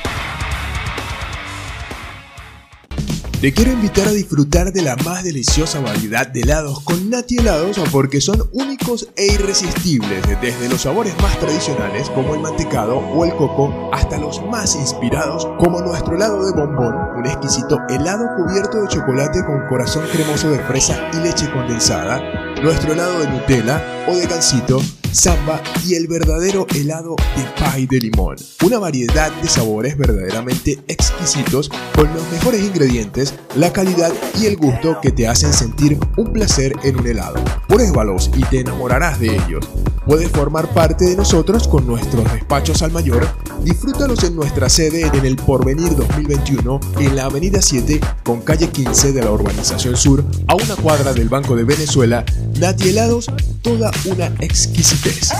Te 3.41 3.51
quiero 3.51 3.71
invitar 3.71 4.07
a 4.07 4.11
disfrutar 4.11 4.71
de 4.71 4.83
la 4.83 4.95
más 4.97 5.23
deliciosa 5.23 5.79
variedad 5.79 6.27
de 6.27 6.41
helados 6.41 6.81
con 6.81 7.09
Nati 7.09 7.37
Helados 7.39 7.79
porque 7.91 8.21
son 8.21 8.47
únicos 8.51 9.09
e 9.15 9.33
irresistibles, 9.33 10.21
desde 10.39 10.69
los 10.69 10.81
sabores 10.81 11.19
más 11.23 11.39
tradicionales 11.39 12.07
como 12.11 12.35
el 12.35 12.41
mantecado 12.41 12.97
o 12.99 13.25
el 13.25 13.35
coco 13.35 13.89
hasta 13.91 14.19
los 14.19 14.45
más 14.45 14.75
inspirados 14.75 15.47
como 15.57 15.81
nuestro 15.81 16.15
helado 16.15 16.45
de 16.45 16.51
bombón, 16.51 16.93
un 17.17 17.25
exquisito 17.25 17.79
helado 17.89 18.27
cubierto 18.37 18.79
de 18.79 18.89
chocolate 18.89 19.43
con 19.43 19.67
corazón 19.67 20.05
cremoso 20.11 20.51
de 20.51 20.59
fresa 20.59 21.09
y 21.11 21.17
leche 21.23 21.49
condensada, 21.51 22.21
nuestro 22.61 22.93
helado 22.93 23.21
de 23.21 23.27
Nutella 23.27 24.05
o 24.07 24.15
de 24.17 24.27
gansito 24.27 24.79
samba 25.11 25.61
y 25.85 25.95
el 25.95 26.07
verdadero 26.07 26.65
helado 26.73 27.15
de 27.35 27.43
pie 27.55 27.87
de 27.89 27.99
limón. 27.99 28.37
Una 28.63 28.79
variedad 28.79 29.31
de 29.41 29.47
sabores 29.47 29.97
verdaderamente 29.97 30.79
exquisitos 30.87 31.69
con 31.95 32.13
los 32.13 32.29
mejores 32.31 32.61
ingredientes, 32.61 33.30
la 33.55 33.73
calidad 33.73 34.11
y 34.39 34.45
el 34.45 34.57
gusto 34.57 34.99
que 35.01 35.11
te 35.11 35.27
hacen 35.27 35.53
sentir 35.53 35.99
un 36.17 36.31
placer 36.31 36.73
en 36.83 36.99
un 36.99 37.07
helado. 37.07 37.35
Pruébalos 37.67 38.29
y 38.35 38.43
te 38.45 38.61
enamorarás 38.61 39.19
de 39.19 39.35
ellos. 39.35 39.67
Puedes 40.05 40.29
formar 40.31 40.67
parte 40.73 41.05
de 41.05 41.15
nosotros 41.15 41.67
con 41.67 41.85
nuestros 41.85 42.23
despachos 42.31 42.81
al 42.81 42.91
mayor. 42.91 43.27
Disfrútalos 43.63 44.23
en 44.23 44.35
nuestra 44.35 44.69
sede 44.69 45.09
en 45.13 45.25
el 45.25 45.35
Porvenir 45.35 45.95
2021 45.95 46.79
en 46.99 47.15
la 47.15 47.25
Avenida 47.25 47.61
7 47.61 47.99
con 48.23 48.41
calle 48.41 48.69
15 48.69 49.13
de 49.13 49.21
la 49.21 49.31
Urbanización 49.31 49.95
Sur 49.95 50.23
a 50.47 50.55
una 50.55 50.75
cuadra 50.75 51.13
del 51.13 51.29
Banco 51.29 51.55
de 51.55 51.63
Venezuela. 51.63 52.25
Nati 52.59 52.89
Helados, 52.89 53.27
toda 53.61 53.91
una 54.05 54.27
exquisitez. 54.39 55.31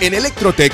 En 0.01 0.13
Electrotech 0.13 0.73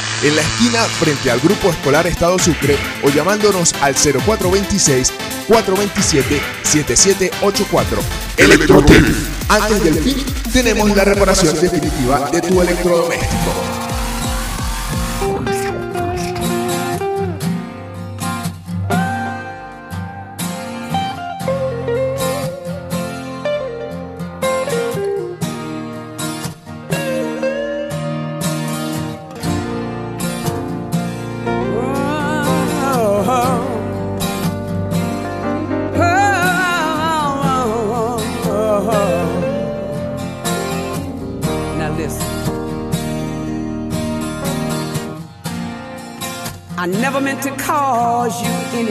en 0.23 0.35
la 0.35 0.41
esquina 0.41 0.81
frente 0.83 1.31
al 1.31 1.39
Grupo 1.39 1.69
Escolar 1.69 2.05
Estado 2.07 2.37
Sucre 2.37 2.77
o 3.03 3.09
llamándonos 3.09 3.73
al 3.81 3.95
0426 3.95 5.13
427 5.47 6.41
7784. 6.63 8.01
Electrotec. 8.37 9.03
Antes 9.49 9.83
del 9.83 9.95
fin 9.95 10.25
tenemos 10.53 10.95
la 10.95 11.05
reparación 11.05 11.59
definitiva 11.59 12.29
de 12.31 12.41
tu 12.41 12.61
electrodoméstico. 12.61 13.90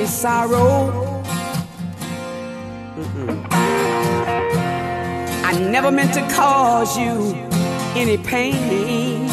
Sorrow. 0.07 1.23
Mm-mm. 2.97 3.47
I 5.45 5.53
never 5.71 5.91
meant 5.91 6.15
to 6.15 6.21
cause 6.35 6.97
you 6.97 7.35
any 7.97 8.17
pain. 8.19 9.29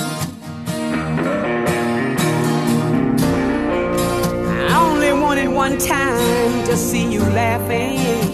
I 4.69 4.89
only 4.91 5.13
wanted 5.13 5.49
one 5.49 5.77
time 5.77 6.65
to 6.65 6.75
see 6.75 7.11
you 7.11 7.21
laughing. 7.21 8.26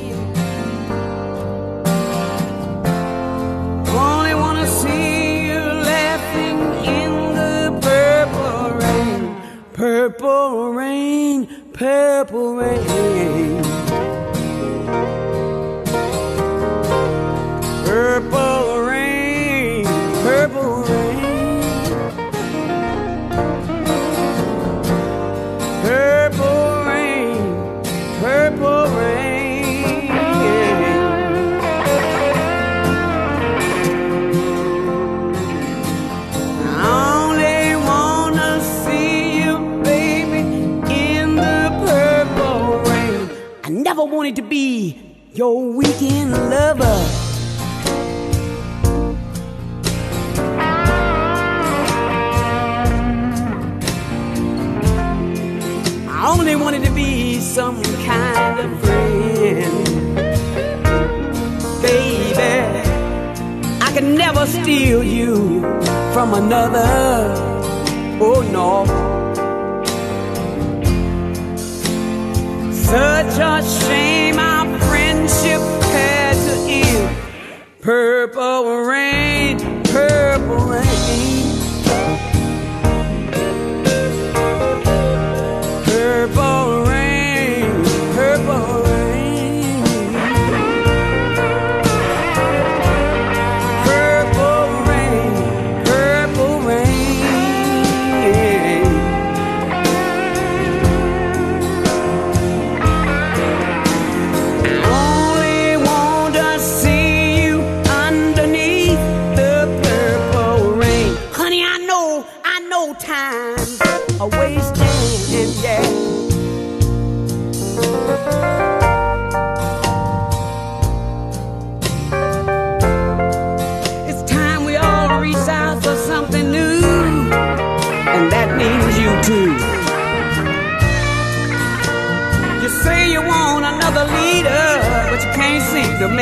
Purple 11.74 12.56
rain. 12.58 13.23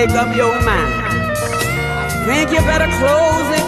make 0.07 0.15
up 0.15 0.35
your 0.35 0.55
mind. 0.63 0.93
I 0.95 2.25
think 2.25 2.49
you 2.51 2.59
better 2.61 2.87
close 2.97 3.49
it. 3.55 3.60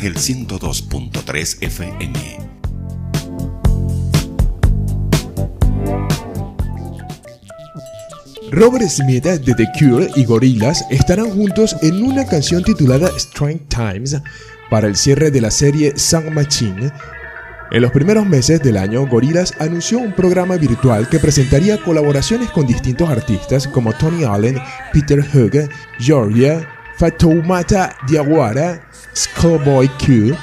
Ángel 0.00 0.16
102.3 0.16 1.62
FM. 1.62 2.12
Robert 8.50 8.88
Smith 8.88 9.24
de 9.24 9.54
The 9.54 9.66
Cure 9.78 10.08
y 10.16 10.24
Gorillaz 10.24 10.86
estarán 10.88 11.28
juntos 11.28 11.76
en 11.82 12.02
una 12.02 12.24
canción 12.24 12.64
titulada 12.64 13.10
Strange 13.18 13.66
Times 13.68 14.16
para 14.70 14.86
el 14.86 14.96
cierre 14.96 15.30
de 15.30 15.42
la 15.42 15.50
serie 15.50 15.92
Sound 15.98 16.30
Machine. 16.30 16.90
En 17.70 17.82
los 17.82 17.92
primeros 17.92 18.24
meses 18.24 18.62
del 18.62 18.78
año, 18.78 19.06
Gorillaz 19.06 19.52
anunció 19.60 19.98
un 19.98 20.14
programa 20.14 20.56
virtual 20.56 21.10
que 21.10 21.18
presentaría 21.18 21.76
colaboraciones 21.76 22.50
con 22.52 22.66
distintos 22.66 23.10
artistas 23.10 23.68
como 23.68 23.92
Tony 23.92 24.24
Allen, 24.24 24.58
Peter 24.94 25.22
Hook, 25.22 25.68
Georgia, 25.98 26.66
Fatoumata 27.00 27.96
Diawara, 28.06 28.78
Skullboy 29.16 29.88
Q, 29.96 30.36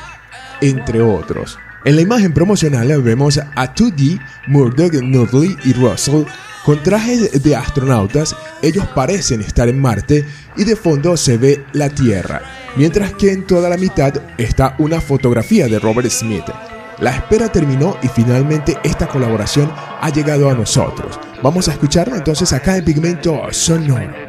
entre 0.60 1.00
otros. 1.00 1.56
En 1.86 1.96
la 1.96 2.02
imagen 2.02 2.34
promocional 2.34 3.00
vemos 3.04 3.38
a 3.38 3.76
2D, 3.76 4.20
Murdoch, 4.48 4.94
Nudley 4.94 5.56
y 5.66 5.74
Russell 5.74 6.24
con 6.66 6.82
trajes 6.82 7.44
de 7.44 7.56
astronautas. 7.56 8.36
Ellos 8.64 8.88
parecen 8.96 9.42
estar 9.42 9.70
en 9.70 9.80
Marte 9.80 10.26
y 10.56 10.64
de 10.64 10.76
fondo 10.76 11.16
se 11.16 11.38
ve 11.38 11.64
la 11.74 11.90
Tierra, 11.90 12.42
mientras 12.76 13.14
que 13.14 13.34
en 13.34 13.46
toda 13.46 13.70
la 13.70 13.78
mitad 13.78 14.16
está 14.40 14.74
una 14.80 15.00
fotografía 15.00 15.68
de 15.68 15.78
Robert 15.78 16.10
Smith. 16.10 16.46
La 16.98 17.12
espera 17.12 17.50
terminó 17.50 17.98
y 18.02 18.08
finalmente 18.08 18.80
esta 18.84 19.08
colaboración 19.08 19.72
ha 20.02 20.10
llegado 20.10 20.50
a 20.50 20.56
nosotros. 20.56 21.20
Vamos 21.44 21.68
a 21.68 21.74
escucharla 21.74 22.18
entonces 22.18 22.52
acá 22.52 22.78
en 22.78 22.84
Pigmento 22.84 23.44
Sonoro. 23.52 24.27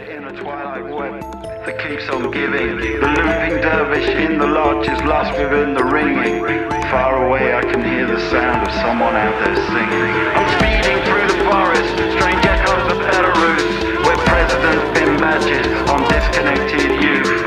Giving. 2.27 2.99
The 2.99 3.11
looping 3.15 3.63
dervish 3.63 4.09
in 4.11 4.39
the 4.39 4.47
lodge 4.47 4.89
is 4.91 4.99
lost 5.07 5.39
within 5.39 5.75
the 5.75 5.85
ringing. 5.87 6.43
Far 6.91 7.23
away 7.23 7.55
I 7.55 7.63
can 7.63 7.79
hear 7.87 8.11
the 8.11 8.19
sound 8.27 8.67
of 8.67 8.75
someone 8.83 9.15
out 9.15 9.39
there 9.39 9.55
singing. 9.71 10.11
I'm 10.35 10.49
speeding 10.59 10.99
through 11.07 11.27
the 11.31 11.39
forest, 11.47 11.87
strange 12.19 12.43
echoes 12.43 12.91
of 12.91 12.99
Belarus, 13.07 13.71
where 14.03 14.19
presidents 14.27 14.99
pin 14.99 15.15
badges 15.23 15.71
on 15.87 16.03
disconnected 16.11 16.91
youth. 16.99 17.39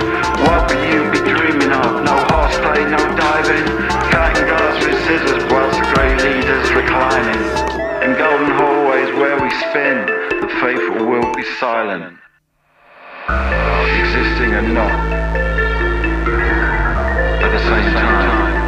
What 0.47 0.71
will 0.71 0.83
you 0.87 1.03
be 1.11 1.19
dreaming 1.19 1.75
of? 1.75 2.07
No 2.07 2.15
horseplay, 2.31 2.87
no 2.87 3.03
diving, 3.19 3.67
cutting 4.07 4.47
glass 4.47 4.79
with 4.79 4.95
scissors 5.03 5.43
whilst 5.51 5.83
the 5.83 5.87
grey 5.91 6.15
leaders 6.15 6.67
reclining. 6.71 7.43
In 8.07 8.15
golden 8.15 8.55
hallways 8.55 9.11
where 9.19 9.35
we 9.35 9.51
spin, 9.67 10.07
the 10.39 10.49
faithful 10.63 11.11
will 11.11 11.27
be 11.35 11.43
silent 11.59 12.21
existing 13.29 14.53
and 14.53 14.73
not 14.73 14.91
at 17.43 17.51
the 17.51 17.59
same 17.59 17.93
time 17.93 18.61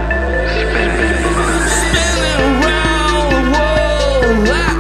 spinning. 0.62 1.24
Around 2.40 3.26
the 3.34 3.42
world 3.52 4.73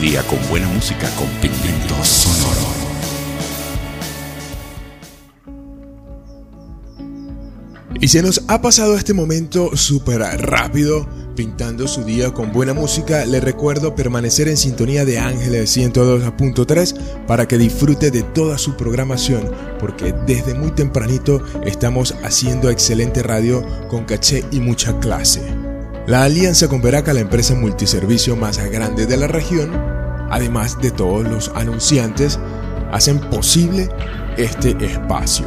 día 0.00 0.22
con 0.22 0.38
buena 0.48 0.66
música 0.68 1.10
con 1.14 1.26
Pigmento 1.42 1.94
Sonoro. 2.02 2.70
Y 8.00 8.08
se 8.08 8.22
nos 8.22 8.42
ha 8.48 8.62
pasado 8.62 8.96
este 8.96 9.12
momento 9.12 9.76
súper 9.76 10.20
rápido, 10.20 11.06
pintando 11.36 11.86
su 11.86 12.02
día 12.02 12.32
con 12.32 12.50
buena 12.50 12.72
música. 12.72 13.26
Le 13.26 13.40
recuerdo 13.40 13.94
permanecer 13.94 14.48
en 14.48 14.56
sintonía 14.56 15.04
de 15.04 15.18
Ángeles 15.18 15.76
102.3 15.76 17.26
para 17.26 17.46
que 17.46 17.58
disfrute 17.58 18.10
de 18.10 18.22
toda 18.22 18.56
su 18.56 18.78
programación, 18.78 19.50
porque 19.78 20.14
desde 20.26 20.54
muy 20.54 20.70
tempranito 20.70 21.44
estamos 21.66 22.14
haciendo 22.24 22.70
excelente 22.70 23.22
radio 23.22 23.62
con 23.88 24.06
caché 24.06 24.46
y 24.50 24.60
mucha 24.60 24.98
clase. 24.98 25.59
La 26.10 26.24
alianza 26.24 26.66
con 26.66 26.82
Veraca, 26.82 27.12
la 27.12 27.20
empresa 27.20 27.54
multiservicio 27.54 28.34
más 28.34 28.58
grande 28.58 29.06
de 29.06 29.16
la 29.16 29.28
región, 29.28 29.70
además 30.28 30.76
de 30.82 30.90
todos 30.90 31.22
los 31.22 31.52
anunciantes, 31.54 32.40
hacen 32.90 33.20
posible 33.20 33.88
este 34.36 34.70
espacio. 34.84 35.46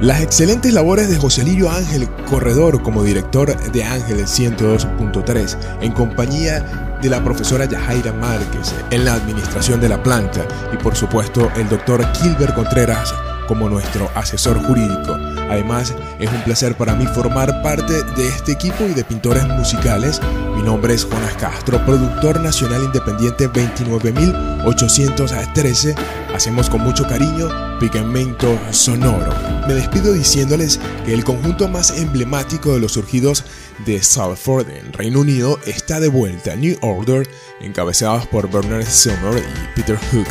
Las 0.00 0.20
excelentes 0.20 0.72
labores 0.72 1.08
de 1.08 1.16
José 1.16 1.44
Lirio 1.44 1.70
Ángel 1.70 2.08
Corredor 2.28 2.82
como 2.82 3.04
director 3.04 3.56
de 3.70 3.84
Ángeles 3.84 4.36
102.3 4.36 5.56
en 5.80 5.92
compañía 5.92 6.98
de 7.00 7.08
la 7.08 7.22
profesora 7.22 7.66
Yajaira 7.66 8.12
Márquez 8.14 8.74
en 8.90 9.04
la 9.04 9.14
administración 9.14 9.80
de 9.80 9.90
la 9.90 10.02
planta 10.02 10.44
y 10.72 10.76
por 10.76 10.96
supuesto 10.96 11.52
el 11.54 11.68
doctor 11.68 12.04
Gilbert 12.16 12.56
Contreras 12.56 13.14
como 13.48 13.68
nuestro 13.68 14.08
asesor 14.14 14.64
jurídico. 14.64 15.16
Además, 15.50 15.92
es 16.20 16.30
un 16.30 16.44
placer 16.44 16.76
para 16.76 16.94
mí 16.94 17.04
formar 17.06 17.60
parte 17.62 18.04
de 18.04 18.28
este 18.28 18.52
equipo 18.52 18.84
y 18.84 18.94
de 18.94 19.02
pintores 19.02 19.44
musicales. 19.48 20.20
Mi 20.54 20.62
nombre 20.62 20.94
es 20.94 21.04
Jonas 21.08 21.34
Castro, 21.34 21.84
productor 21.84 22.40
nacional 22.40 22.84
independiente 22.84 23.48
29813. 23.48 25.96
Hacemos 26.34 26.70
con 26.70 26.82
mucho 26.82 27.08
cariño 27.08 27.48
Pigmento 27.80 28.56
Sonoro. 28.70 29.34
Me 29.66 29.74
despido 29.74 30.12
diciéndoles 30.12 30.78
que 31.04 31.14
el 31.14 31.24
conjunto 31.24 31.66
más 31.68 31.98
emblemático 31.98 32.74
de 32.74 32.80
los 32.80 32.92
surgidos 32.92 33.42
de 33.86 34.02
Salford 34.02 34.68
en 34.70 34.92
Reino 34.92 35.20
Unido 35.20 35.58
está 35.66 36.00
de 36.00 36.08
vuelta. 36.08 36.56
New 36.56 36.76
Order, 36.82 37.28
encabezados 37.60 38.26
por 38.26 38.50
Bernard 38.50 38.86
Summer 38.86 39.38
y 39.38 39.76
Peter 39.76 39.98
Hook, 40.10 40.28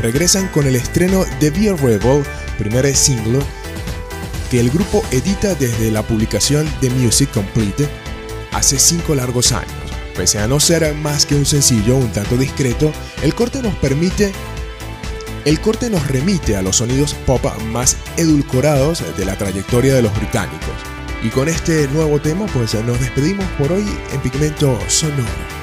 regresan 0.00 0.48
con 0.48 0.66
el 0.66 0.76
estreno 0.76 1.24
de 1.40 1.50
Be 1.50 1.70
a 1.70 1.76
Rebel, 1.76 2.24
primer 2.58 2.94
single 2.94 3.40
que 4.50 4.60
el 4.60 4.70
grupo 4.70 5.02
edita 5.10 5.54
desde 5.54 5.90
la 5.90 6.02
publicación 6.02 6.68
de 6.80 6.90
Music 6.90 7.30
Complete 7.32 7.88
hace 8.52 8.78
cinco 8.78 9.14
largos 9.14 9.52
años. 9.52 9.72
Pese 10.16 10.38
a 10.40 10.48
no 10.48 10.58
ser 10.58 10.94
más 10.94 11.24
que 11.24 11.36
un 11.36 11.46
sencillo 11.46 11.96
un 11.96 12.10
tanto 12.10 12.36
discreto, 12.36 12.92
el 13.22 13.34
corte 13.34 13.62
nos 13.62 13.74
permite 13.76 14.32
el 15.44 15.60
corte 15.60 15.88
nos 15.88 16.06
remite 16.08 16.56
a 16.56 16.62
los 16.62 16.76
sonidos 16.76 17.14
pop 17.14 17.42
más 17.70 17.96
edulcorados 18.16 19.02
de 19.16 19.24
la 19.24 19.38
trayectoria 19.38 19.94
de 19.94 20.02
los 20.02 20.14
británicos. 20.14 20.74
Y 21.22 21.30
con 21.30 21.48
este 21.48 21.88
nuevo 21.88 22.20
tema 22.20 22.46
pues 22.46 22.74
nos 22.74 23.00
despedimos 23.00 23.46
por 23.52 23.72
hoy 23.72 23.86
en 24.12 24.20
Pigmento 24.20 24.78
Sonoro. 24.88 25.57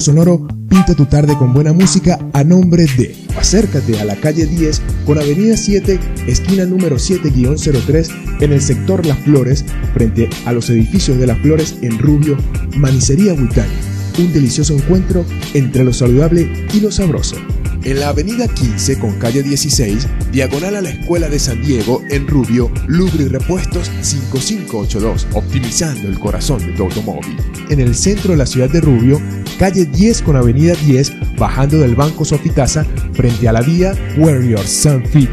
Sonoro 0.00 0.46
pinta 0.68 0.94
tu 0.94 1.06
tarde 1.06 1.36
con 1.36 1.52
buena 1.52 1.72
música 1.72 2.18
a 2.32 2.42
nombre 2.44 2.86
de. 2.96 3.14
Acércate 3.36 4.00
a 4.00 4.04
la 4.04 4.16
calle 4.16 4.46
10 4.46 4.80
con 5.04 5.18
Avenida 5.18 5.56
7, 5.56 5.98
esquina 6.26 6.64
número 6.64 6.96
7-03 6.96 8.40
en 8.40 8.52
el 8.52 8.62
sector 8.62 9.04
Las 9.04 9.18
Flores, 9.18 9.64
frente 9.94 10.30
a 10.46 10.52
los 10.52 10.70
edificios 10.70 11.18
de 11.18 11.26
Las 11.26 11.38
Flores 11.40 11.76
en 11.82 11.98
Rubio, 11.98 12.36
Manicería 12.76 13.34
Huitani. 13.34 13.74
Un 14.18 14.32
delicioso 14.32 14.74
encuentro 14.74 15.24
entre 15.54 15.84
lo 15.84 15.92
saludable 15.92 16.50
y 16.72 16.80
lo 16.80 16.90
sabroso 16.90 17.36
en 17.84 18.00
la 18.00 18.08
avenida 18.08 18.46
15 18.46 18.98
con 18.98 19.18
calle 19.18 19.42
16, 19.42 20.06
diagonal 20.32 20.76
a 20.76 20.82
la 20.82 20.90
Escuela 20.90 21.28
de 21.28 21.38
San 21.38 21.62
Diego, 21.62 22.02
en 22.10 22.26
Rubio, 22.26 22.70
Lubri 22.86 23.26
Repuestos 23.26 23.90
5582, 24.02 25.26
optimizando 25.32 26.08
el 26.08 26.18
corazón 26.18 26.64
de 26.64 26.72
tu 26.72 26.84
automóvil. 26.84 27.36
En 27.70 27.80
el 27.80 27.94
centro 27.94 28.32
de 28.32 28.38
la 28.38 28.46
ciudad 28.46 28.68
de 28.68 28.80
Rubio, 28.80 29.20
calle 29.60 29.84
10 29.84 30.22
con 30.22 30.36
avenida 30.36 30.72
10, 30.72 31.36
bajando 31.36 31.80
del 31.80 31.94
Banco 31.94 32.24
Sofitasa, 32.24 32.86
frente 33.12 33.46
a 33.46 33.52
la 33.52 33.60
vía 33.60 33.92
Warrior 34.16 34.66
Sun 34.66 35.04
Fit 35.04 35.28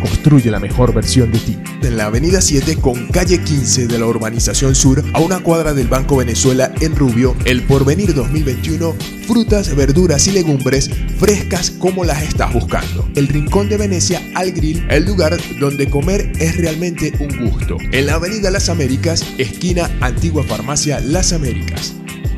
construye 0.00 0.50
la 0.50 0.60
mejor 0.60 0.94
versión 0.94 1.32
de 1.32 1.38
ti. 1.38 1.58
En 1.82 1.96
la 1.96 2.06
avenida 2.06 2.40
7 2.40 2.76
con 2.76 3.08
calle 3.08 3.40
15 3.40 3.88
de 3.88 3.98
la 3.98 4.06
urbanización 4.06 4.76
sur, 4.76 5.02
a 5.12 5.20
una 5.20 5.40
cuadra 5.40 5.74
del 5.74 5.88
Banco 5.88 6.16
Venezuela 6.16 6.72
en 6.80 6.94
Rubio, 6.94 7.34
el 7.44 7.62
Porvenir 7.62 8.14
2021, 8.14 8.94
frutas, 9.26 9.74
verduras 9.74 10.28
y 10.28 10.32
legumbres 10.32 10.88
frescas 11.18 11.70
como 11.70 12.04
las 12.04 12.22
estás 12.22 12.52
buscando. 12.52 13.08
El 13.16 13.26
Rincón 13.28 13.68
de 13.68 13.78
Venecia 13.78 14.22
al 14.34 14.52
Grill, 14.52 14.86
el 14.90 15.04
lugar 15.04 15.36
donde 15.58 15.90
comer 15.90 16.32
es 16.38 16.56
realmente 16.56 17.12
un 17.18 17.50
gusto. 17.50 17.76
En 17.92 18.06
la 18.06 18.14
avenida 18.14 18.50
Las 18.50 18.68
Américas, 18.68 19.24
esquina 19.38 19.90
Antigua 20.00 20.44
Farmacia 20.44 21.00
Las 21.00 21.32
Américas 21.32 21.94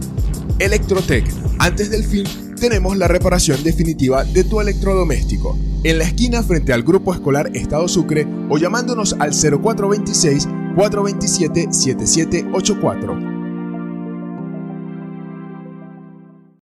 Electrotec. 0.59 1.33
Antes 1.61 1.91
del 1.91 2.03
fin, 2.03 2.25
tenemos 2.59 2.97
la 2.97 3.07
reparación 3.07 3.63
definitiva 3.63 4.25
de 4.25 4.43
tu 4.43 4.61
electrodoméstico. 4.61 5.57
En 5.85 5.99
la 5.99 6.05
esquina 6.05 6.43
frente 6.43 6.73
al 6.73 6.83
Grupo 6.83 7.15
Escolar 7.15 7.49
Estado 7.55 7.87
Sucre 7.87 8.27
o 8.49 8.59
llamándonos 8.59 9.13
al 9.21 9.31
0426 9.31 10.49
427 10.75 11.73
7784 11.73 13.30